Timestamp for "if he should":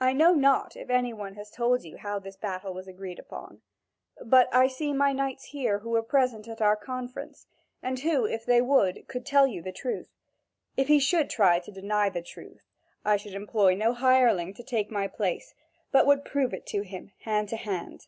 10.78-11.28